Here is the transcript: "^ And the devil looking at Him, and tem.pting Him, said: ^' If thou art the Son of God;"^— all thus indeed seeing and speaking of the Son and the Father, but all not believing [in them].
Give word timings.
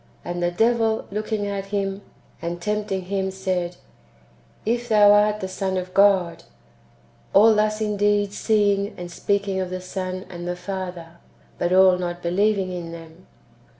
"^ 0.01 0.03
And 0.25 0.41
the 0.41 0.49
devil 0.49 1.05
looking 1.11 1.45
at 1.45 1.67
Him, 1.67 2.01
and 2.41 2.59
tem.pting 2.59 3.03
Him, 3.03 3.29
said: 3.29 3.73
^' 3.73 3.77
If 4.65 4.89
thou 4.89 5.11
art 5.11 5.41
the 5.41 5.47
Son 5.47 5.77
of 5.77 5.93
God;"^— 5.93 6.43
all 7.35 7.53
thus 7.53 7.81
indeed 7.81 8.33
seeing 8.33 8.95
and 8.97 9.11
speaking 9.11 9.59
of 9.59 9.69
the 9.69 9.79
Son 9.79 10.25
and 10.27 10.47
the 10.47 10.55
Father, 10.55 11.17
but 11.59 11.71
all 11.71 11.99
not 11.99 12.23
believing 12.23 12.71
[in 12.71 12.91
them]. 12.91 13.27